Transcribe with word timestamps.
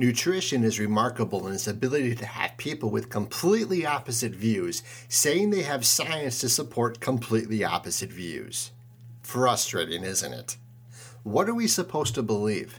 Nutrition 0.00 0.62
is 0.62 0.78
remarkable 0.78 1.48
in 1.48 1.54
its 1.54 1.66
ability 1.66 2.14
to 2.14 2.24
have 2.24 2.56
people 2.56 2.88
with 2.88 3.08
completely 3.08 3.84
opposite 3.84 4.32
views 4.32 4.84
saying 5.08 5.50
they 5.50 5.62
have 5.62 5.84
science 5.84 6.38
to 6.40 6.48
support 6.48 7.00
completely 7.00 7.64
opposite 7.64 8.12
views. 8.12 8.70
Frustrating, 9.22 10.04
isn't 10.04 10.32
it? 10.32 10.56
What 11.24 11.48
are 11.48 11.54
we 11.54 11.66
supposed 11.66 12.14
to 12.14 12.22
believe? 12.22 12.78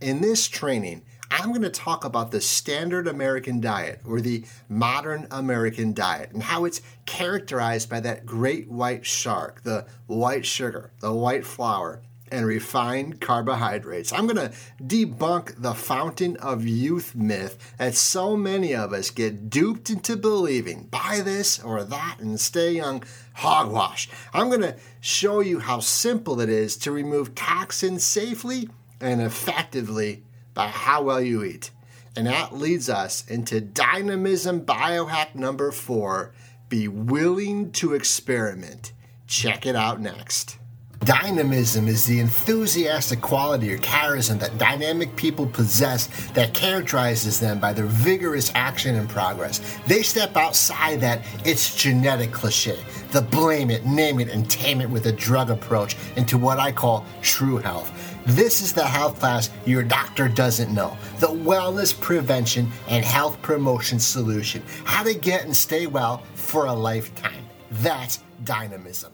In 0.00 0.20
this 0.20 0.48
training, 0.48 1.02
I'm 1.30 1.50
going 1.50 1.62
to 1.62 1.70
talk 1.70 2.04
about 2.04 2.32
the 2.32 2.40
standard 2.40 3.06
American 3.06 3.60
diet 3.60 4.00
or 4.04 4.20
the 4.20 4.44
modern 4.68 5.28
American 5.30 5.94
diet 5.94 6.32
and 6.32 6.42
how 6.42 6.64
it's 6.64 6.82
characterized 7.06 7.88
by 7.88 8.00
that 8.00 8.26
great 8.26 8.68
white 8.68 9.06
shark, 9.06 9.62
the 9.62 9.86
white 10.08 10.44
sugar, 10.44 10.90
the 10.98 11.12
white 11.12 11.46
flour, 11.46 12.02
and 12.30 12.46
refined 12.46 13.20
carbohydrates. 13.20 14.12
I'm 14.12 14.26
going 14.26 14.50
to 14.50 14.54
debunk 14.82 15.60
the 15.60 15.74
fountain 15.74 16.36
of 16.36 16.66
youth 16.66 17.14
myth 17.14 17.74
that 17.78 17.94
so 17.94 18.36
many 18.36 18.74
of 18.74 18.92
us 18.92 19.10
get 19.10 19.50
duped 19.50 19.90
into 19.90 20.16
believing. 20.16 20.84
Buy 20.90 21.20
this 21.24 21.58
or 21.60 21.82
that 21.84 22.16
and 22.20 22.38
stay 22.40 22.72
young. 22.72 23.02
Hogwash. 23.34 24.08
I'm 24.32 24.48
going 24.48 24.62
to 24.62 24.76
show 25.00 25.40
you 25.40 25.60
how 25.60 25.80
simple 25.80 26.40
it 26.40 26.48
is 26.48 26.76
to 26.78 26.92
remove 26.92 27.34
toxins 27.34 28.04
safely 28.04 28.68
and 29.00 29.20
effectively 29.20 30.24
by 30.54 30.68
how 30.68 31.02
well 31.02 31.20
you 31.20 31.42
eat. 31.42 31.70
And 32.16 32.26
that 32.26 32.54
leads 32.54 32.90
us 32.90 33.26
into 33.28 33.60
dynamism 33.60 34.66
biohack 34.66 35.34
number 35.34 35.70
four 35.70 36.32
be 36.68 36.86
willing 36.86 37.72
to 37.72 37.94
experiment. 37.94 38.92
Check 39.26 39.66
it 39.66 39.76
out 39.76 40.00
next. 40.00 40.58
Dynamism 41.04 41.88
is 41.88 42.04
the 42.04 42.20
enthusiastic 42.20 43.22
quality 43.22 43.72
or 43.72 43.78
charism 43.78 44.38
that 44.38 44.58
dynamic 44.58 45.16
people 45.16 45.46
possess 45.46 46.08
that 46.32 46.52
characterizes 46.52 47.40
them 47.40 47.58
by 47.58 47.72
their 47.72 47.86
vigorous 47.86 48.52
action 48.54 48.96
and 48.96 49.08
progress. 49.08 49.78
They 49.86 50.02
step 50.02 50.36
outside 50.36 51.00
that 51.00 51.24
it's 51.46 51.74
genetic 51.74 52.32
cliche, 52.32 52.78
the 53.12 53.22
blame 53.22 53.70
it, 53.70 53.86
name 53.86 54.20
it, 54.20 54.28
and 54.28 54.48
tame 54.50 54.82
it 54.82 54.90
with 54.90 55.06
a 55.06 55.12
drug 55.12 55.48
approach 55.48 55.96
into 56.16 56.36
what 56.36 56.58
I 56.58 56.70
call 56.70 57.06
true 57.22 57.56
health. 57.56 57.90
This 58.26 58.60
is 58.60 58.74
the 58.74 58.86
health 58.86 59.18
class 59.20 59.48
your 59.64 59.82
doctor 59.82 60.28
doesn't 60.28 60.72
know. 60.72 60.98
The 61.18 61.28
wellness 61.28 61.98
prevention 61.98 62.70
and 62.88 63.02
health 63.06 63.40
promotion 63.40 63.98
solution. 63.98 64.62
How 64.84 65.02
to 65.02 65.14
get 65.14 65.44
and 65.46 65.56
stay 65.56 65.86
well 65.86 66.18
for 66.34 66.66
a 66.66 66.74
lifetime. 66.74 67.46
That's 67.70 68.20
dynamism. 68.44 69.12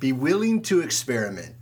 Be 0.00 0.12
willing 0.12 0.62
to 0.62 0.80
experiment. 0.80 1.54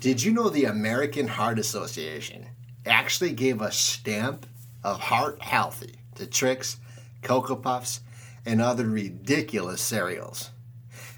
Did 0.00 0.22
you 0.22 0.32
know 0.32 0.48
the 0.48 0.66
American 0.66 1.26
Heart 1.26 1.58
Association 1.58 2.46
actually 2.86 3.32
gave 3.32 3.60
a 3.60 3.72
stamp 3.72 4.46
of 4.84 5.00
heart 5.00 5.42
healthy 5.42 5.96
to 6.14 6.26
Trix, 6.26 6.78
Cocoa 7.22 7.56
Puffs, 7.56 8.00
and 8.46 8.60
other 8.60 8.86
ridiculous 8.86 9.80
cereals? 9.80 10.50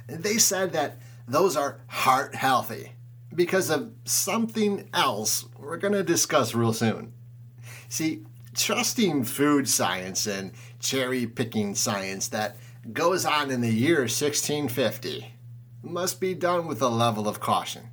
They 0.08 0.38
said 0.38 0.72
that 0.72 0.98
those 1.28 1.56
are 1.56 1.80
heart 1.86 2.34
healthy 2.34 2.92
because 3.34 3.70
of 3.70 3.92
something 4.04 4.88
else 4.92 5.46
we're 5.58 5.76
going 5.76 5.94
to 5.94 6.02
discuss 6.02 6.54
real 6.54 6.72
soon. 6.72 7.12
See, 7.88 8.24
trusting 8.54 9.24
food 9.24 9.68
science 9.68 10.26
and 10.26 10.52
cherry 10.80 11.26
picking 11.26 11.74
science 11.74 12.28
that 12.28 12.56
goes 12.92 13.24
on 13.24 13.50
in 13.50 13.60
the 13.60 13.72
year 13.72 14.00
1650 14.00 15.31
must 15.82 16.20
be 16.20 16.34
done 16.34 16.66
with 16.66 16.80
a 16.80 16.88
level 16.88 17.28
of 17.28 17.40
caution. 17.40 17.90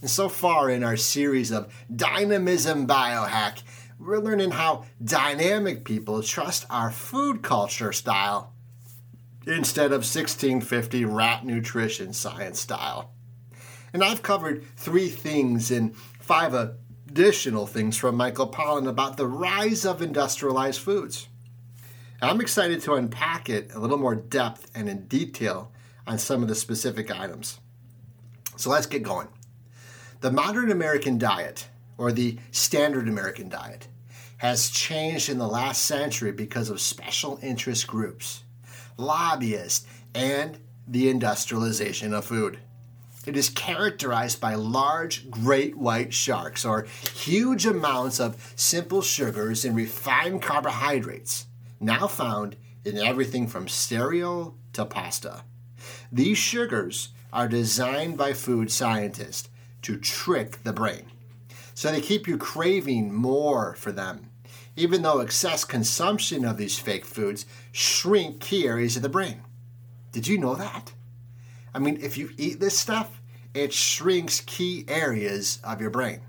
And 0.00 0.10
so 0.10 0.28
far 0.28 0.68
in 0.70 0.82
our 0.82 0.96
series 0.96 1.50
of 1.50 1.72
Dynamism 1.94 2.86
Biohack, 2.86 3.62
we're 3.98 4.18
learning 4.18 4.50
how 4.52 4.84
dynamic 5.02 5.84
people 5.84 6.22
trust 6.22 6.66
our 6.68 6.90
food 6.90 7.42
culture 7.42 7.92
style 7.92 8.52
instead 9.46 9.86
of 9.86 10.02
1650 10.02 11.04
rat 11.04 11.44
nutrition 11.44 12.12
science 12.12 12.60
style. 12.60 13.12
And 13.92 14.02
I've 14.02 14.22
covered 14.22 14.64
three 14.76 15.08
things 15.08 15.70
and 15.70 15.94
five 15.96 16.54
additional 16.54 17.66
things 17.66 17.96
from 17.96 18.16
Michael 18.16 18.48
Pollan 18.48 18.88
about 18.88 19.16
the 19.16 19.26
rise 19.26 19.84
of 19.84 20.02
industrialized 20.02 20.80
foods. 20.80 21.28
I'm 22.20 22.40
excited 22.40 22.80
to 22.82 22.94
unpack 22.94 23.48
it 23.48 23.72
a 23.74 23.78
little 23.78 23.98
more 23.98 24.14
depth 24.14 24.70
and 24.74 24.88
in 24.88 25.06
detail 25.06 25.72
on 26.06 26.18
some 26.18 26.42
of 26.42 26.48
the 26.48 26.54
specific 26.54 27.10
items. 27.10 27.58
So 28.56 28.70
let's 28.70 28.86
get 28.86 29.02
going. 29.02 29.28
The 30.20 30.30
modern 30.30 30.70
American 30.70 31.18
diet, 31.18 31.68
or 31.98 32.12
the 32.12 32.38
standard 32.50 33.08
American 33.08 33.48
diet, 33.48 33.88
has 34.38 34.70
changed 34.70 35.28
in 35.28 35.38
the 35.38 35.46
last 35.46 35.84
century 35.84 36.32
because 36.32 36.68
of 36.68 36.80
special 36.80 37.38
interest 37.42 37.86
groups, 37.86 38.42
lobbyists, 38.96 39.86
and 40.14 40.58
the 40.86 41.08
industrialization 41.08 42.12
of 42.12 42.24
food. 42.24 42.58
It 43.24 43.36
is 43.36 43.50
characterized 43.50 44.40
by 44.40 44.56
large 44.56 45.30
great 45.30 45.76
white 45.76 46.12
sharks 46.12 46.64
or 46.64 46.88
huge 47.14 47.66
amounts 47.66 48.18
of 48.18 48.52
simple 48.56 49.00
sugars 49.00 49.64
and 49.64 49.76
refined 49.76 50.42
carbohydrates, 50.42 51.46
now 51.78 52.08
found 52.08 52.56
in 52.84 52.98
everything 52.98 53.46
from 53.46 53.68
cereal 53.68 54.56
to 54.72 54.84
pasta. 54.84 55.44
These 56.10 56.38
sugars 56.38 57.10
are 57.32 57.48
designed 57.48 58.16
by 58.16 58.32
food 58.32 58.70
scientists 58.70 59.48
to 59.82 59.96
trick 59.96 60.62
the 60.62 60.72
brain. 60.72 61.06
So 61.74 61.90
they 61.90 62.00
keep 62.00 62.28
you 62.28 62.36
craving 62.36 63.12
more 63.12 63.74
for 63.74 63.92
them, 63.92 64.30
even 64.76 65.02
though 65.02 65.20
excess 65.20 65.64
consumption 65.64 66.44
of 66.44 66.56
these 66.56 66.78
fake 66.78 67.04
foods 67.04 67.46
shrink 67.72 68.40
key 68.40 68.66
areas 68.66 68.96
of 68.96 69.02
the 69.02 69.08
brain. 69.08 69.42
Did 70.12 70.28
you 70.28 70.38
know 70.38 70.54
that? 70.54 70.92
I 71.74 71.78
mean, 71.78 71.98
if 72.02 72.18
you 72.18 72.30
eat 72.36 72.60
this 72.60 72.78
stuff, 72.78 73.20
it 73.54 73.72
shrinks 73.72 74.40
key 74.40 74.84
areas 74.88 75.58
of 75.64 75.80
your 75.80 75.90
brain. 75.90 76.20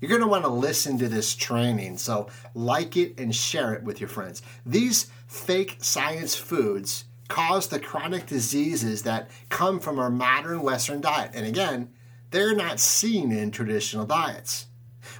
You're 0.00 0.08
going 0.08 0.20
to 0.20 0.26
want 0.26 0.44
to 0.44 0.50
listen 0.50 0.98
to 0.98 1.08
this 1.08 1.34
training, 1.34 1.96
so 1.98 2.28
like 2.54 2.96
it 2.96 3.18
and 3.18 3.34
share 3.34 3.72
it 3.72 3.84
with 3.84 4.00
your 4.00 4.08
friends. 4.08 4.42
These 4.66 5.10
fake 5.26 5.78
science 5.80 6.34
foods 6.34 7.04
cause 7.28 7.68
the 7.68 7.80
chronic 7.80 8.26
diseases 8.26 9.02
that 9.02 9.30
come 9.48 9.80
from 9.80 9.98
our 9.98 10.10
modern 10.10 10.62
Western 10.62 11.00
diet. 11.00 11.30
And 11.34 11.46
again, 11.46 11.90
they're 12.30 12.54
not 12.54 12.80
seen 12.80 13.32
in 13.32 13.50
traditional 13.50 14.06
diets. 14.06 14.66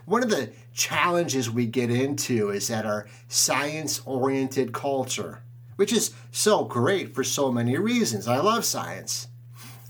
One 0.05 0.23
of 0.23 0.31
the 0.31 0.51
challenges 0.73 1.51
we 1.51 1.67
get 1.67 1.91
into 1.91 2.51
is 2.51 2.69
that 2.69 2.87
our 2.87 3.07
science 3.29 4.01
oriented 4.05 4.73
culture, 4.73 5.43
which 5.77 5.93
is 5.93 6.13
so 6.31 6.65
great 6.65 7.15
for 7.15 7.25
so 7.25 7.53
many 7.53 7.77
reasons. 7.77 8.27
I 8.27 8.39
love 8.39 8.65
science 8.65 9.29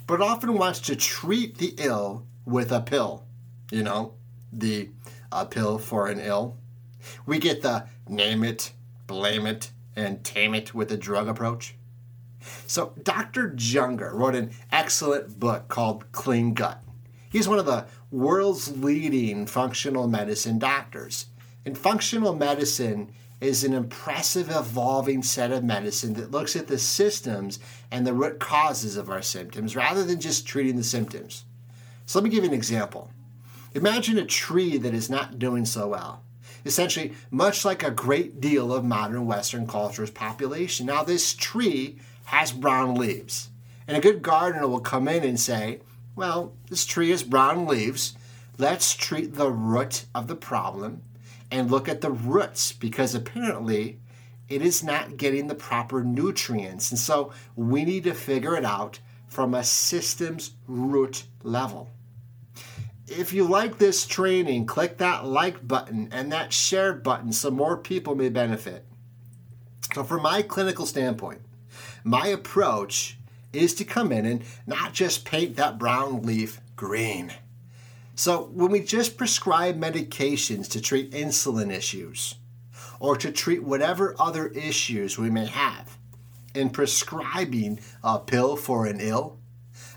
but 0.06 0.20
often 0.20 0.54
wants 0.54 0.80
to 0.80 0.96
treat 0.96 1.58
the 1.58 1.74
ill 1.78 2.26
with 2.44 2.72
a 2.72 2.80
pill. 2.80 3.24
You 3.70 3.82
know, 3.82 4.14
the 4.52 4.90
a 5.32 5.46
pill 5.46 5.78
for 5.78 6.06
an 6.08 6.20
ill. 6.20 6.56
We 7.26 7.38
get 7.38 7.62
the 7.62 7.86
name 8.08 8.44
it, 8.44 8.72
blame 9.06 9.46
it, 9.46 9.70
and 9.96 10.22
tame 10.24 10.54
it 10.54 10.74
with 10.74 10.92
a 10.92 10.96
drug 10.96 11.28
approach. 11.28 11.74
So, 12.66 12.92
Dr. 13.02 13.50
Junger 13.50 14.12
wrote 14.12 14.34
an 14.34 14.50
excellent 14.70 15.38
book 15.38 15.68
called 15.68 16.10
Clean 16.12 16.54
Gut. 16.54 16.82
He's 17.30 17.48
one 17.48 17.58
of 17.58 17.66
the 17.66 17.86
world's 18.10 18.76
leading 18.76 19.46
functional 19.46 20.06
medicine 20.08 20.58
doctors. 20.58 21.26
And 21.64 21.76
functional 21.76 22.34
medicine, 22.34 23.12
is 23.44 23.64
an 23.64 23.74
impressive 23.74 24.50
evolving 24.50 25.22
set 25.22 25.52
of 25.52 25.64
medicine 25.64 26.14
that 26.14 26.30
looks 26.30 26.56
at 26.56 26.66
the 26.66 26.78
systems 26.78 27.58
and 27.90 28.06
the 28.06 28.14
root 28.14 28.40
causes 28.40 28.96
of 28.96 29.10
our 29.10 29.22
symptoms 29.22 29.76
rather 29.76 30.02
than 30.04 30.20
just 30.20 30.46
treating 30.46 30.76
the 30.76 30.84
symptoms. 30.84 31.44
So 32.06 32.18
let 32.18 32.24
me 32.24 32.30
give 32.30 32.44
you 32.44 32.50
an 32.50 32.56
example. 32.56 33.10
Imagine 33.74 34.18
a 34.18 34.24
tree 34.24 34.78
that 34.78 34.94
is 34.94 35.10
not 35.10 35.38
doing 35.38 35.64
so 35.64 35.88
well. 35.88 36.22
Essentially, 36.64 37.12
much 37.30 37.64
like 37.64 37.82
a 37.82 37.90
great 37.90 38.40
deal 38.40 38.72
of 38.72 38.84
modern 38.84 39.26
Western 39.26 39.66
culture's 39.66 40.10
population. 40.10 40.86
Now, 40.86 41.02
this 41.02 41.34
tree 41.34 41.98
has 42.24 42.52
brown 42.52 42.94
leaves. 42.94 43.50
And 43.86 43.96
a 43.96 44.00
good 44.00 44.22
gardener 44.22 44.66
will 44.66 44.80
come 44.80 45.08
in 45.08 45.24
and 45.24 45.38
say, 45.38 45.80
Well, 46.16 46.54
this 46.68 46.86
tree 46.86 47.10
has 47.10 47.22
brown 47.22 47.66
leaves. 47.66 48.14
Let's 48.56 48.94
treat 48.94 49.34
the 49.34 49.50
root 49.50 50.06
of 50.14 50.26
the 50.28 50.36
problem 50.36 51.02
and 51.50 51.70
look 51.70 51.88
at 51.88 52.00
the 52.00 52.10
roots 52.10 52.72
because 52.72 53.14
apparently 53.14 53.98
it 54.48 54.62
is 54.62 54.84
not 54.84 55.16
getting 55.16 55.46
the 55.46 55.54
proper 55.54 56.04
nutrients. 56.04 56.90
And 56.90 56.98
so 56.98 57.32
we 57.56 57.84
need 57.84 58.04
to 58.04 58.14
figure 58.14 58.56
it 58.56 58.64
out 58.64 59.00
from 59.26 59.54
a 59.54 59.64
systems 59.64 60.52
root 60.66 61.24
level. 61.42 61.90
If 63.06 63.32
you 63.32 63.44
like 63.44 63.78
this 63.78 64.06
training, 64.06 64.66
click 64.66 64.98
that 64.98 65.26
like 65.26 65.66
button 65.66 66.08
and 66.10 66.32
that 66.32 66.52
share 66.52 66.94
button 66.94 67.32
so 67.32 67.50
more 67.50 67.76
people 67.76 68.14
may 68.14 68.28
benefit. 68.30 68.86
So, 69.92 70.02
from 70.02 70.22
my 70.22 70.42
clinical 70.42 70.86
standpoint, 70.86 71.42
my 72.04 72.28
approach 72.28 73.16
is 73.52 73.74
to 73.74 73.84
come 73.84 74.12
in 74.12 74.26
and 74.26 74.42
not 74.66 74.92
just 74.92 75.24
paint 75.24 75.56
that 75.56 75.78
brown 75.78 76.22
leaf 76.22 76.60
green 76.76 77.32
So, 78.14 78.44
when 78.52 78.70
we 78.70 78.80
just 78.80 79.16
prescribe 79.16 79.80
medications 79.80 80.68
to 80.70 80.80
treat 80.80 81.10
insulin 81.10 81.72
issues 81.72 82.36
or 83.00 83.16
to 83.16 83.32
treat 83.32 83.64
whatever 83.64 84.14
other 84.18 84.48
issues 84.48 85.18
we 85.18 85.30
may 85.30 85.46
have, 85.46 85.98
in 86.54 86.70
prescribing 86.70 87.80
a 88.02 88.18
pill 88.18 88.56
for 88.56 88.86
an 88.86 89.00
ill, 89.00 89.38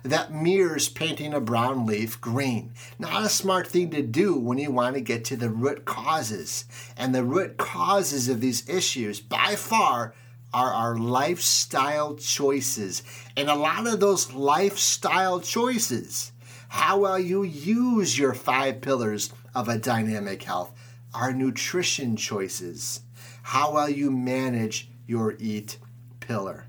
that 0.03 0.33
mirrors 0.33 0.89
painting 0.89 1.33
a 1.33 1.39
brown 1.39 1.85
leaf 1.85 2.19
green. 2.19 2.73
Not 2.97 3.23
a 3.23 3.29
smart 3.29 3.67
thing 3.67 3.91
to 3.91 4.01
do 4.01 4.37
when 4.39 4.57
you 4.57 4.71
want 4.71 4.95
to 4.95 5.01
get 5.01 5.25
to 5.25 5.35
the 5.35 5.49
root 5.49 5.85
causes. 5.85 6.65
And 6.95 7.13
the 7.13 7.23
root 7.23 7.57
causes 7.57 8.29
of 8.29 8.41
these 8.41 8.67
issues, 8.69 9.19
by 9.19 9.55
far, 9.55 10.13
are 10.53 10.73
our 10.73 10.97
lifestyle 10.97 12.15
choices. 12.15 13.03
And 13.35 13.49
a 13.49 13.55
lot 13.55 13.87
of 13.87 13.99
those 13.99 14.33
lifestyle 14.33 15.39
choices 15.39 16.31
how 16.69 16.99
well 16.99 17.19
you 17.19 17.43
use 17.43 18.17
your 18.17 18.33
five 18.33 18.81
pillars 18.81 19.31
of 19.55 19.69
a 19.69 19.77
dynamic 19.77 20.43
health, 20.43 20.73
our 21.13 21.31
nutrition 21.31 22.15
choices, 22.15 23.01
how 23.43 23.73
well 23.73 23.89
you 23.89 24.11
manage 24.11 24.89
your 25.05 25.35
eat 25.39 25.77
pillar. 26.19 26.65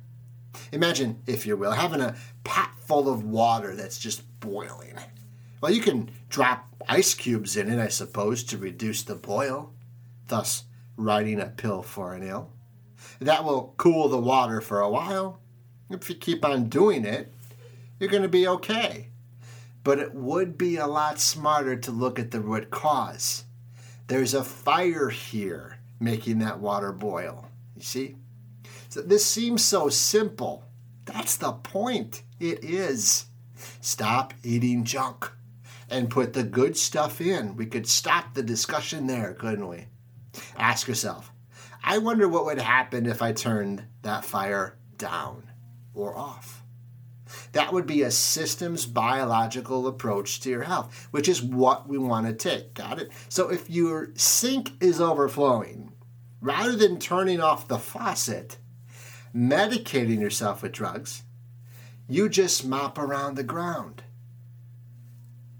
Imagine, 0.72 1.20
if 1.26 1.46
you 1.46 1.56
will, 1.56 1.72
having 1.72 2.00
a 2.00 2.16
pot 2.44 2.70
full 2.80 3.08
of 3.08 3.24
water 3.24 3.74
that's 3.74 3.98
just 3.98 4.22
boiling. 4.40 4.96
Well, 5.60 5.72
you 5.72 5.80
can 5.80 6.10
drop 6.28 6.68
ice 6.88 7.14
cubes 7.14 7.56
in 7.56 7.68
it, 7.68 7.80
I 7.80 7.88
suppose, 7.88 8.44
to 8.44 8.58
reduce 8.58 9.02
the 9.02 9.16
boil, 9.16 9.72
thus 10.28 10.64
writing 10.96 11.40
a 11.40 11.46
pill 11.46 11.82
for 11.82 12.14
an 12.14 12.22
ill. 12.22 12.52
That 13.20 13.44
will 13.44 13.74
cool 13.76 14.08
the 14.08 14.18
water 14.18 14.60
for 14.60 14.80
a 14.80 14.90
while. 14.90 15.40
If 15.90 16.08
you 16.08 16.16
keep 16.16 16.44
on 16.44 16.68
doing 16.68 17.04
it, 17.04 17.32
you're 17.98 18.10
going 18.10 18.22
to 18.22 18.28
be 18.28 18.46
okay 18.46 19.08
but 19.88 19.98
it 19.98 20.14
would 20.14 20.58
be 20.58 20.76
a 20.76 20.86
lot 20.86 21.18
smarter 21.18 21.74
to 21.74 21.90
look 21.90 22.18
at 22.18 22.30
the 22.30 22.40
root 22.40 22.70
cause. 22.70 23.44
There's 24.08 24.34
a 24.34 24.44
fire 24.44 25.08
here 25.08 25.78
making 25.98 26.40
that 26.40 26.60
water 26.60 26.92
boil. 26.92 27.48
You 27.74 27.82
see? 27.82 28.16
So 28.90 29.00
this 29.00 29.24
seems 29.24 29.64
so 29.64 29.88
simple. 29.88 30.64
That's 31.06 31.38
the 31.38 31.52
point. 31.52 32.22
It 32.38 32.62
is. 32.62 33.28
Stop 33.80 34.34
eating 34.42 34.84
junk 34.84 35.32
and 35.88 36.10
put 36.10 36.34
the 36.34 36.44
good 36.44 36.76
stuff 36.76 37.18
in. 37.18 37.56
We 37.56 37.64
could 37.64 37.86
stop 37.86 38.34
the 38.34 38.42
discussion 38.42 39.06
there, 39.06 39.32
couldn't 39.32 39.68
we? 39.68 39.86
Ask 40.58 40.86
yourself, 40.86 41.32
I 41.88 41.96
wonder 41.96 42.28
what 42.28 42.44
would 42.44 42.60
happen 42.60 43.06
if 43.06 43.22
I 43.22 43.32
turned 43.32 43.82
that 44.02 44.22
fire 44.22 44.76
down 44.98 45.50
or 45.94 46.14
off. 46.14 46.62
That 47.52 47.72
would 47.72 47.86
be 47.86 48.02
a 48.02 48.10
systems 48.10 48.84
biological 48.84 49.86
approach 49.86 50.40
to 50.40 50.50
your 50.50 50.64
health, 50.64 51.08
which 51.12 51.30
is 51.30 51.42
what 51.42 51.88
we 51.88 51.96
want 51.96 52.26
to 52.26 52.34
take. 52.34 52.74
Got 52.74 53.00
it? 53.00 53.10
So 53.30 53.48
if 53.48 53.70
your 53.70 54.10
sink 54.16 54.72
is 54.82 55.00
overflowing, 55.00 55.94
rather 56.42 56.76
than 56.76 56.98
turning 56.98 57.40
off 57.40 57.68
the 57.68 57.78
faucet, 57.78 58.58
medicating 59.34 60.20
yourself 60.20 60.62
with 60.62 60.72
drugs, 60.72 61.22
you 62.06 62.28
just 62.28 62.66
mop 62.66 62.98
around 62.98 63.36
the 63.36 63.42
ground. 63.42 64.02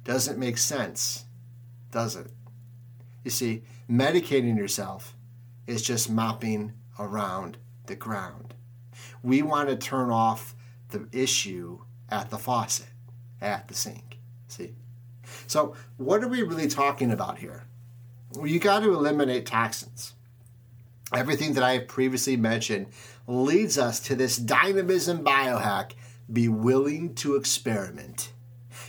Doesn't 0.05 0.39
make 0.39 0.59
sense, 0.59 1.25
does 1.91 2.17
it? 2.17 2.31
You 3.25 3.31
see, 3.31 3.63
medicating 3.89 4.59
yourself 4.59 5.15
is 5.69 5.83
just 5.83 6.11
mopping 6.11 6.73
around 6.99 7.59
the 7.87 7.95
ground. 7.95 8.55
We 9.23 9.43
want 9.43 9.69
to 9.69 9.77
turn 9.77 10.11
off 10.11 10.57
the 10.89 11.07
issue 11.13 11.81
at 12.09 12.31
the 12.31 12.39
faucet, 12.39 12.89
at 13.41 13.69
the 13.69 13.75
sink. 13.75 14.19
See? 14.49 14.75
So, 15.47 15.77
what 15.99 16.25
are 16.25 16.29
we 16.29 16.43
really 16.43 16.69
talking 16.69 17.13
about 17.13 17.39
here? 17.39 17.67
Well, 18.35 18.47
you 18.47 18.59
got 18.59 18.81
to 18.81 18.95
eliminate 18.95 19.47
toxins. 19.47 20.15
Everything 21.13 21.53
that 21.55 21.63
I 21.63 21.75
have 21.75 21.89
previously 21.89 22.37
mentioned 22.37 22.87
leads 23.27 23.79
us 23.79 24.01
to 24.01 24.15
this 24.15 24.37
dynamism 24.37 25.23
biohack 25.23 25.93
be 26.33 26.49
willing 26.49 27.15
to 27.17 27.37
experiment. 27.37 28.33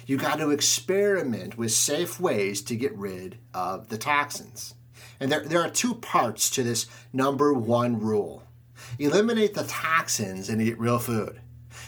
You 0.06 0.18
got 0.18 0.40
to 0.40 0.52
experiment 0.52 1.58
with 1.58 1.72
safe 1.72 2.20
ways 2.20 2.62
to 2.64 2.76
get 2.76 2.96
rid 2.98 3.38
of 3.54 3.90
the 3.90 3.98
toxins. 3.98 4.76
And 5.20 5.32
there, 5.32 5.42
there 5.42 5.62
are 5.62 5.70
two 5.70 5.96
parts 5.96 6.50
to 6.52 6.64
this 6.64 6.88
number 7.14 7.54
one 7.54 8.00
rule 8.00 8.44
eliminate 8.98 9.54
the 9.54 9.64
toxins 9.64 10.50
and 10.50 10.62
eat 10.62 10.80
real 10.80 11.00
food. 11.00 11.42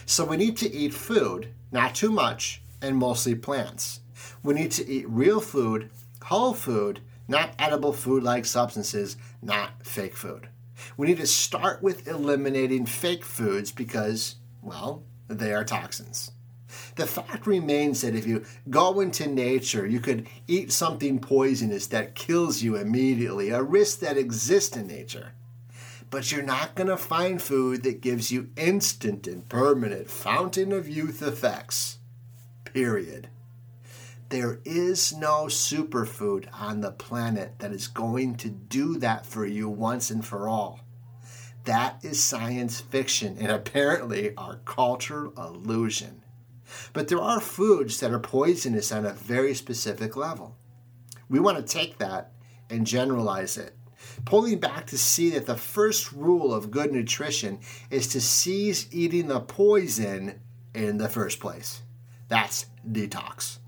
So 0.06 0.24
we 0.24 0.36
need 0.36 0.56
to 0.58 0.72
eat 0.72 0.94
food, 0.94 1.48
not 1.70 1.94
too 1.94 2.10
much, 2.10 2.62
and 2.80 2.96
mostly 2.96 3.34
plants. 3.34 4.00
We 4.42 4.54
need 4.54 4.70
to 4.72 4.88
eat 4.88 5.08
real 5.08 5.40
food, 5.40 5.90
whole 6.24 6.54
food, 6.54 7.00
not 7.28 7.54
edible 7.58 7.92
food 7.92 8.22
like 8.22 8.44
substances, 8.44 9.16
not 9.40 9.86
fake 9.86 10.16
food. 10.16 10.48
We 10.96 11.06
need 11.06 11.18
to 11.18 11.26
start 11.26 11.82
with 11.82 12.08
eliminating 12.08 12.86
fake 12.86 13.24
foods 13.24 13.70
because, 13.72 14.36
well, 14.60 15.04
they 15.28 15.52
are 15.54 15.64
toxins. 15.64 16.32
The 16.96 17.06
fact 17.06 17.46
remains 17.46 18.00
that 18.02 18.14
if 18.14 18.26
you 18.26 18.44
go 18.70 19.00
into 19.00 19.26
nature, 19.26 19.86
you 19.86 20.00
could 20.00 20.28
eat 20.46 20.72
something 20.72 21.18
poisonous 21.18 21.86
that 21.88 22.14
kills 22.14 22.62
you 22.62 22.76
immediately, 22.76 23.50
a 23.50 23.62
risk 23.62 24.00
that 24.00 24.16
exists 24.16 24.76
in 24.76 24.86
nature 24.86 25.32
but 26.12 26.30
you're 26.30 26.42
not 26.42 26.74
going 26.74 26.88
to 26.88 26.96
find 26.98 27.40
food 27.40 27.82
that 27.82 28.02
gives 28.02 28.30
you 28.30 28.50
instant 28.54 29.26
and 29.26 29.48
permanent 29.48 30.10
fountain 30.10 30.70
of 30.70 30.86
youth 30.86 31.22
effects. 31.22 32.00
Period. 32.66 33.28
There 34.28 34.60
is 34.66 35.14
no 35.14 35.46
superfood 35.46 36.48
on 36.52 36.82
the 36.82 36.92
planet 36.92 37.54
that 37.60 37.72
is 37.72 37.88
going 37.88 38.36
to 38.36 38.50
do 38.50 38.98
that 38.98 39.24
for 39.24 39.46
you 39.46 39.70
once 39.70 40.10
and 40.10 40.24
for 40.24 40.48
all. 40.48 40.80
That 41.64 42.04
is 42.04 42.22
science 42.22 42.80
fiction 42.80 43.38
and 43.40 43.50
apparently 43.50 44.36
our 44.36 44.56
cultural 44.66 45.32
illusion. 45.38 46.21
But 46.92 47.08
there 47.08 47.20
are 47.20 47.40
foods 47.40 48.00
that 48.00 48.12
are 48.12 48.18
poisonous 48.18 48.92
on 48.92 49.06
a 49.06 49.12
very 49.12 49.54
specific 49.54 50.16
level. 50.16 50.56
We 51.28 51.40
want 51.40 51.58
to 51.58 51.72
take 51.72 51.98
that 51.98 52.32
and 52.70 52.86
generalize 52.86 53.56
it 53.56 53.74
pulling 54.24 54.58
back 54.58 54.86
to 54.86 54.98
see 54.98 55.30
that 55.30 55.46
the 55.46 55.56
first 55.56 56.12
rule 56.12 56.52
of 56.54 56.70
good 56.70 56.92
nutrition 56.92 57.60
is 57.90 58.08
to 58.08 58.20
cease 58.20 58.88
eating 58.90 59.28
the 59.28 59.40
poison 59.40 60.40
in 60.74 60.98
the 60.98 61.08
first 61.08 61.40
place. 61.40 61.82
That's 62.28 62.66
detox. 62.90 63.58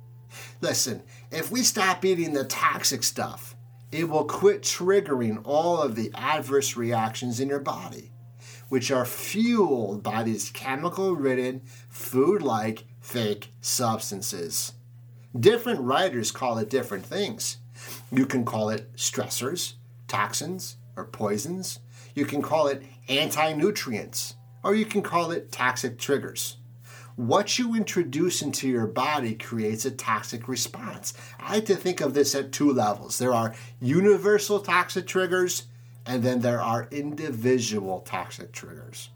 Listen, 0.61 1.03
if 1.31 1.51
we 1.51 1.63
stop 1.63 2.05
eating 2.05 2.33
the 2.33 2.45
toxic 2.45 3.03
stuff, 3.03 3.55
it 3.93 4.09
will 4.09 4.25
quit 4.25 4.63
triggering 4.63 5.41
all 5.45 5.81
of 5.81 5.95
the 5.95 6.11
adverse 6.15 6.77
reactions 6.77 7.39
in 7.39 7.49
your 7.49 7.61
body, 7.61 8.13
which 8.69 8.91
are 8.91 9.05
fueled 9.05 10.03
by 10.03 10.23
these 10.23 10.51
chemical 10.51 11.15
ridden, 11.15 11.63
food 11.89 12.43
like 12.43 12.85
fake 13.05 13.51
substances. 13.61 14.73
Different 15.39 15.81
writers 15.81 16.33
call 16.33 16.57
it 16.57 16.71
different 16.71 17.05
things. 17.05 17.59
You 18.11 18.25
can 18.25 18.47
call 18.47 18.71
it 18.71 18.97
stressors, 18.97 19.75
toxins 20.09 20.77
or 20.97 21.05
poisons. 21.05 21.81
You 22.15 22.25
can 22.25 22.41
call 22.41 22.67
it 22.67 22.83
anti 23.09 23.53
nutrients, 23.53 24.37
or 24.63 24.75
you 24.75 24.87
can 24.87 25.03
call 25.03 25.33
it 25.33 25.53
toxic 25.53 25.99
triggers. 25.99 26.57
What 27.17 27.59
you 27.59 27.75
introduce 27.75 28.41
into 28.41 28.69
your 28.69 28.87
body 28.87 29.35
creates 29.35 29.85
a 29.85 29.91
toxic 29.91 30.49
response. 30.49 31.13
I 31.39 31.57
like 31.57 31.67
to 31.67 31.77
think 31.77 32.01
of 32.01 32.15
this 32.15 32.35
at 32.35 32.53
two 32.53 32.73
levels 32.73 33.19
there 33.19 33.35
are 33.35 33.55
universal 33.81 34.61
toxic 34.61 35.07
triggers, 35.07 35.65
and 36.07 36.23
then 36.23 36.41
there 36.41 36.63
are 36.63 36.89
individual 36.91 38.01
toxic 38.01 38.51
triggers. 38.53 39.11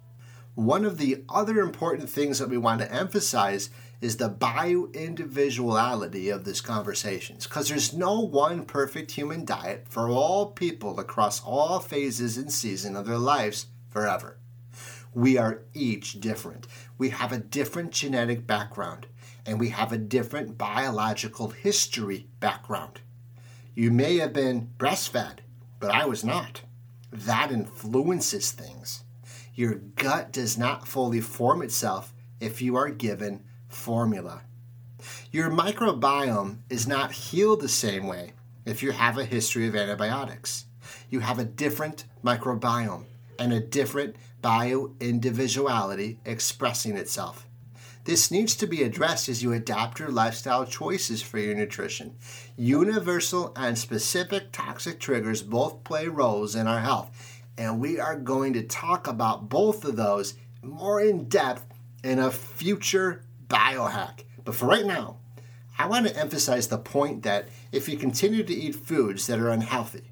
One 0.58 0.84
of 0.84 0.98
the 0.98 1.22
other 1.28 1.60
important 1.60 2.10
things 2.10 2.40
that 2.40 2.48
we 2.48 2.58
want 2.58 2.80
to 2.80 2.92
emphasize 2.92 3.70
is 4.00 4.16
the 4.16 4.28
bio-individuality 4.28 6.30
of 6.30 6.44
these 6.44 6.60
conversations 6.60 7.46
because 7.46 7.68
there's 7.68 7.94
no 7.94 8.22
one 8.22 8.64
perfect 8.64 9.12
human 9.12 9.44
diet 9.44 9.86
for 9.88 10.08
all 10.08 10.46
people 10.46 10.98
across 10.98 11.40
all 11.44 11.78
phases 11.78 12.36
and 12.36 12.52
seasons 12.52 12.96
of 12.96 13.06
their 13.06 13.18
lives 13.18 13.66
forever. 13.88 14.38
We 15.14 15.38
are 15.38 15.62
each 15.74 16.18
different. 16.18 16.66
We 16.98 17.10
have 17.10 17.30
a 17.30 17.38
different 17.38 17.92
genetic 17.92 18.44
background 18.44 19.06
and 19.46 19.60
we 19.60 19.68
have 19.68 19.92
a 19.92 19.96
different 19.96 20.58
biological 20.58 21.50
history 21.50 22.26
background. 22.40 23.00
You 23.76 23.92
may 23.92 24.16
have 24.16 24.32
been 24.32 24.70
breastfed, 24.76 25.38
but 25.78 25.92
I 25.92 26.06
was 26.06 26.24
not. 26.24 26.62
That 27.12 27.52
influences 27.52 28.50
things. 28.50 29.04
Your 29.58 29.74
gut 29.74 30.30
does 30.30 30.56
not 30.56 30.86
fully 30.86 31.20
form 31.20 31.62
itself 31.62 32.14
if 32.38 32.62
you 32.62 32.76
are 32.76 32.90
given 32.90 33.42
formula. 33.66 34.42
Your 35.32 35.50
microbiome 35.50 36.58
is 36.70 36.86
not 36.86 37.10
healed 37.10 37.60
the 37.60 37.68
same 37.68 38.06
way 38.06 38.34
if 38.64 38.84
you 38.84 38.92
have 38.92 39.18
a 39.18 39.24
history 39.24 39.66
of 39.66 39.74
antibiotics. 39.74 40.66
You 41.10 41.18
have 41.18 41.40
a 41.40 41.44
different 41.44 42.04
microbiome 42.22 43.06
and 43.36 43.52
a 43.52 43.58
different 43.58 44.14
bio 44.42 44.92
individuality 45.00 46.20
expressing 46.24 46.96
itself. 46.96 47.44
This 48.04 48.30
needs 48.30 48.54
to 48.56 48.66
be 48.68 48.84
addressed 48.84 49.28
as 49.28 49.42
you 49.42 49.52
adapt 49.52 49.98
your 49.98 50.10
lifestyle 50.10 50.66
choices 50.66 51.20
for 51.20 51.40
your 51.40 51.56
nutrition. 51.56 52.16
Universal 52.56 53.52
and 53.56 53.76
specific 53.76 54.52
toxic 54.52 55.00
triggers 55.00 55.42
both 55.42 55.82
play 55.82 56.06
roles 56.06 56.54
in 56.54 56.68
our 56.68 56.80
health, 56.80 57.10
and 57.58 57.80
we 57.80 57.98
are 57.98 58.16
going 58.16 58.52
to 58.54 58.62
talk 58.62 59.06
about 59.08 59.48
both 59.48 59.84
of 59.84 59.96
those 59.96 60.34
more 60.62 61.00
in 61.00 61.28
depth 61.28 61.66
in 62.04 62.18
a 62.20 62.30
future 62.30 63.24
biohack. 63.48 64.20
But 64.44 64.54
for 64.54 64.66
right 64.66 64.86
now, 64.86 65.16
I 65.78 65.86
want 65.86 66.06
to 66.06 66.16
emphasize 66.16 66.68
the 66.68 66.78
point 66.78 67.24
that 67.24 67.48
if 67.72 67.88
you 67.88 67.96
continue 67.96 68.44
to 68.44 68.54
eat 68.54 68.76
foods 68.76 69.26
that 69.26 69.40
are 69.40 69.50
unhealthy, 69.50 70.10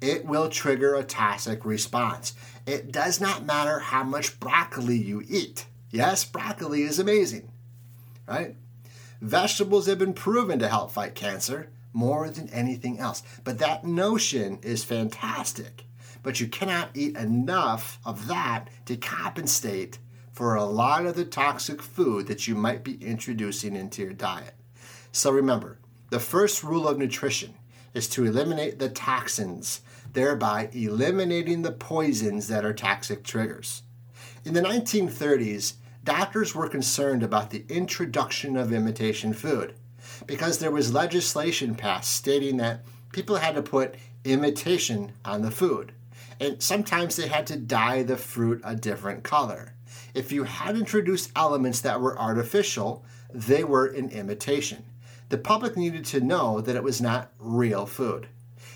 it 0.00 0.24
will 0.24 0.48
trigger 0.48 0.96
a 0.96 1.04
toxic 1.04 1.64
response. 1.64 2.34
It 2.66 2.90
does 2.90 3.20
not 3.20 3.46
matter 3.46 3.78
how 3.78 4.02
much 4.02 4.40
broccoli 4.40 4.96
you 4.96 5.22
eat. 5.28 5.66
Yes, 5.90 6.24
broccoli 6.24 6.82
is 6.82 6.98
amazing, 6.98 7.50
right? 8.26 8.56
Vegetables 9.20 9.86
have 9.86 9.98
been 9.98 10.14
proven 10.14 10.58
to 10.58 10.68
help 10.68 10.90
fight 10.90 11.14
cancer 11.14 11.70
more 11.92 12.28
than 12.28 12.48
anything 12.48 12.98
else. 12.98 13.22
But 13.44 13.58
that 13.58 13.84
notion 13.84 14.58
is 14.62 14.82
fantastic. 14.82 15.84
But 16.22 16.40
you 16.40 16.46
cannot 16.46 16.90
eat 16.94 17.16
enough 17.16 17.98
of 18.04 18.26
that 18.28 18.68
to 18.86 18.96
compensate 18.96 19.98
for 20.32 20.54
a 20.54 20.64
lot 20.64 21.06
of 21.06 21.14
the 21.14 21.24
toxic 21.24 21.82
food 21.82 22.26
that 22.26 22.46
you 22.48 22.54
might 22.54 22.84
be 22.84 23.02
introducing 23.04 23.76
into 23.76 24.02
your 24.02 24.12
diet. 24.12 24.54
So 25.12 25.30
remember, 25.30 25.78
the 26.10 26.20
first 26.20 26.62
rule 26.62 26.88
of 26.88 26.98
nutrition 26.98 27.54
is 27.94 28.08
to 28.08 28.24
eliminate 28.24 28.78
the 28.78 28.88
toxins, 28.88 29.82
thereby 30.12 30.70
eliminating 30.72 31.62
the 31.62 31.72
poisons 31.72 32.48
that 32.48 32.64
are 32.64 32.72
toxic 32.72 33.22
triggers. 33.22 33.82
In 34.44 34.54
the 34.54 34.60
1930s, 34.60 35.74
doctors 36.02 36.54
were 36.54 36.68
concerned 36.68 37.22
about 37.22 37.50
the 37.50 37.64
introduction 37.68 38.56
of 38.56 38.72
imitation 38.72 39.32
food 39.32 39.74
because 40.26 40.58
there 40.58 40.70
was 40.70 40.94
legislation 40.94 41.74
passed 41.74 42.12
stating 42.12 42.56
that 42.56 42.84
people 43.12 43.36
had 43.36 43.54
to 43.54 43.62
put 43.62 43.94
imitation 44.24 45.12
on 45.24 45.42
the 45.42 45.50
food. 45.50 45.92
And 46.42 46.60
sometimes 46.60 47.14
they 47.14 47.28
had 47.28 47.46
to 47.46 47.56
dye 47.56 48.02
the 48.02 48.16
fruit 48.16 48.60
a 48.64 48.74
different 48.74 49.22
color. 49.22 49.74
If 50.12 50.32
you 50.32 50.42
had 50.42 50.76
introduced 50.76 51.30
elements 51.36 51.80
that 51.82 52.00
were 52.00 52.18
artificial, 52.18 53.04
they 53.32 53.62
were 53.62 53.86
an 53.86 54.08
imitation. 54.10 54.84
The 55.28 55.38
public 55.38 55.76
needed 55.76 56.04
to 56.06 56.20
know 56.20 56.60
that 56.60 56.74
it 56.74 56.82
was 56.82 57.00
not 57.00 57.30
real 57.38 57.86
food. 57.86 58.26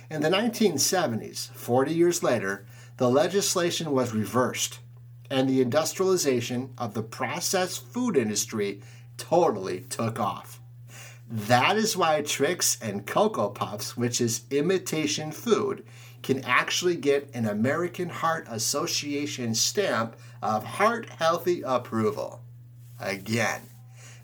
In 0.09 0.23
the 0.23 0.29
1970s, 0.29 1.51
40 1.51 1.93
years 1.93 2.23
later, 2.23 2.67
the 2.99 3.11
legislation 3.11 3.91
was 3.91 4.15
reversed 4.15 4.79
and 5.29 5.49
the 5.49 5.61
industrialization 5.61 6.73
of 6.79 6.95
the 6.95 7.03
processed 7.03 7.85
food 7.85 8.17
industry 8.17 8.81
totally 9.17 9.81
took 9.81 10.21
off. 10.21 10.61
That 11.29 11.77
is 11.77 11.97
why 11.97 12.23
Trix 12.23 12.79
and 12.81 13.05
Cocoa 13.05 13.49
Puffs, 13.49 13.97
which 13.97 14.21
is 14.21 14.43
imitation 14.53 15.33
food, 15.33 15.85
can 16.27 16.45
actually 16.45 16.97
get 16.97 17.31
an 17.35 17.47
American 17.47 18.09
Heart 18.09 18.49
Association 18.51 19.55
stamp 19.55 20.17
of 20.43 20.65
heart 20.65 21.09
healthy 21.09 21.63
approval. 21.63 22.43
Again, 22.99 23.61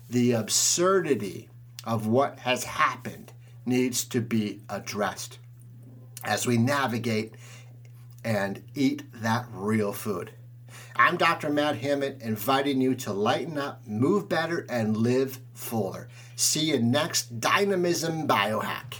the 0.09 0.33
absurdity 0.33 1.47
of 1.85 2.05
what 2.05 2.39
has 2.39 2.65
happened 2.65 3.31
needs 3.65 4.03
to 4.03 4.19
be 4.19 4.59
addressed 4.67 5.39
as 6.25 6.45
we 6.45 6.57
navigate 6.57 7.35
and 8.21 8.61
eat 8.75 9.03
that 9.21 9.45
real 9.53 9.93
food. 9.93 10.31
I'm 10.97 11.15
Dr. 11.15 11.49
Matt 11.49 11.77
Hammett, 11.77 12.21
inviting 12.21 12.81
you 12.81 12.95
to 12.95 13.13
lighten 13.13 13.57
up, 13.57 13.87
move 13.87 14.27
better, 14.27 14.65
and 14.67 14.97
live 14.97 15.39
fuller. 15.53 16.09
See 16.35 16.65
you 16.65 16.79
next 16.79 17.39
Dynamism 17.39 18.27
Biohack. 18.27 18.95